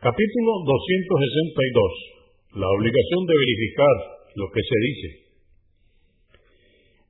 [0.00, 2.56] Capítulo 262.
[2.56, 5.28] La obligación de verificar lo que se dice.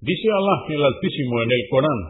[0.03, 2.01] Dice Alá el Altísimo en el Corán,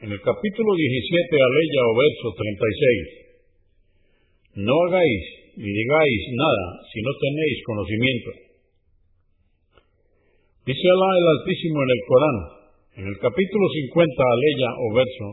[0.00, 4.64] en el capítulo 17, aleya o verso 36.
[4.64, 5.20] No hagáis
[5.60, 8.30] ni digáis nada si no tenéis conocimiento.
[10.64, 12.38] Dice Alá el Altísimo en el Corán,
[13.04, 15.24] en el capítulo 50, aleya o verso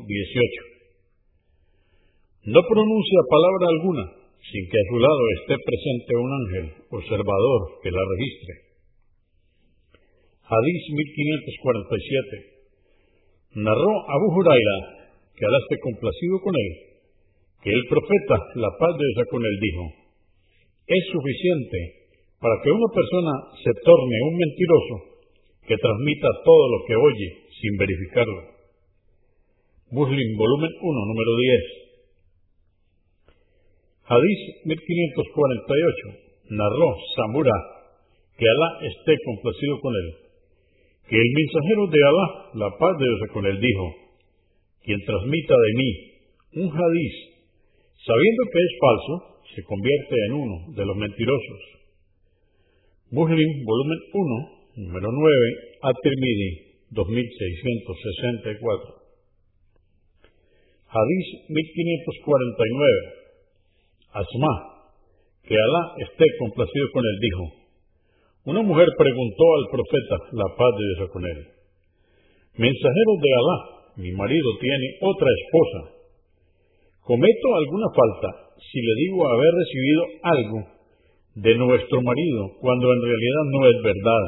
[2.52, 2.52] 18.
[2.52, 7.92] No pronuncia palabra alguna sin que a su lado esté presente un ángel observador que
[7.92, 8.70] la registre.
[10.50, 13.62] Hadís 1547.
[13.62, 14.78] Narró Abu Huraira,
[15.36, 16.72] que Alá esté complacido con él,
[17.62, 20.00] que el profeta, la paz de Dios con él, dijo,
[20.90, 21.78] es suficiente
[22.42, 24.96] para que una persona se torne un mentiroso
[25.68, 27.28] que transmita todo lo que oye
[27.62, 28.42] sin verificarlo.
[29.92, 31.89] Muslim, volumen 1, número 10.
[34.10, 36.26] Hadís 1548.
[36.50, 37.54] Narró Samura,
[38.34, 40.10] que Alá esté complacido con él,
[41.06, 43.86] que el mensajero de Alá, la paz de Dios con él, dijo,
[44.82, 45.90] quien transmita de mí
[46.66, 47.16] un hadís,
[48.02, 49.14] sabiendo que es falso,
[49.54, 51.62] se convierte en uno de los mentirosos.
[53.12, 58.58] Muslim, volumen 1, número 9, At-Tirmidhi, 2664.
[60.90, 63.19] Hadís 1549.
[64.10, 64.54] Asma,
[65.46, 67.44] que Alá esté complacido con él, dijo,
[68.46, 71.40] una mujer preguntó al profeta, la paz de Dios con él,
[72.58, 73.58] mensajero de Alá,
[73.98, 75.80] mi marido tiene otra esposa.
[77.06, 80.60] ¿Cometo alguna falta si le digo haber recibido algo
[81.36, 84.26] de nuestro marido cuando en realidad no es verdad,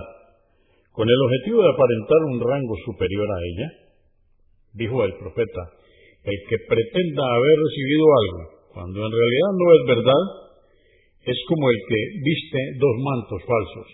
[0.93, 3.69] con el objetivo de aparentar un rango superior a ella?
[4.73, 5.61] Dijo el profeta,
[6.23, 10.23] el que pretenda haber recibido algo cuando en realidad no es verdad,
[11.25, 13.87] es como el que viste dos mantos falsos.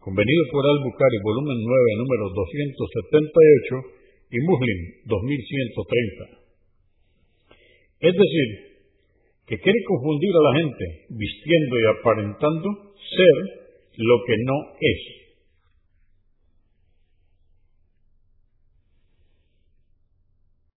[0.00, 6.44] Convenido por Al-Bukhari, volumen 9, número 278 y Muslim 2130.
[8.04, 8.48] Es decir,
[9.46, 13.36] que quiere confundir a la gente vistiendo y aparentando ser
[13.96, 15.23] lo que no es.